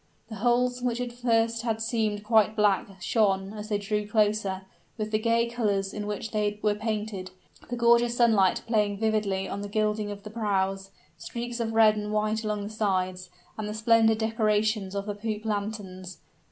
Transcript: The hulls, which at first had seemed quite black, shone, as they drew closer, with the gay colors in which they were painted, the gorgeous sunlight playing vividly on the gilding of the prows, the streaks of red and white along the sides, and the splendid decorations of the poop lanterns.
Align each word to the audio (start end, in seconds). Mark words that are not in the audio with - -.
The 0.29 0.37
hulls, 0.41 0.81
which 0.81 0.99
at 0.99 1.11
first 1.11 1.61
had 1.61 1.79
seemed 1.79 2.23
quite 2.23 2.55
black, 2.55 2.87
shone, 2.99 3.53
as 3.53 3.69
they 3.69 3.77
drew 3.77 4.07
closer, 4.07 4.63
with 4.97 5.11
the 5.11 5.19
gay 5.19 5.45
colors 5.47 5.93
in 5.93 6.07
which 6.07 6.31
they 6.31 6.59
were 6.63 6.73
painted, 6.73 7.29
the 7.69 7.75
gorgeous 7.75 8.17
sunlight 8.17 8.63
playing 8.65 8.97
vividly 8.97 9.47
on 9.47 9.61
the 9.61 9.69
gilding 9.69 10.09
of 10.09 10.23
the 10.23 10.31
prows, 10.31 10.87
the 11.17 11.21
streaks 11.21 11.59
of 11.59 11.73
red 11.75 11.97
and 11.97 12.11
white 12.11 12.43
along 12.43 12.63
the 12.63 12.69
sides, 12.71 13.29
and 13.59 13.69
the 13.69 13.75
splendid 13.75 14.17
decorations 14.17 14.95
of 14.95 15.05
the 15.05 15.13
poop 15.13 15.45
lanterns. 15.45 16.17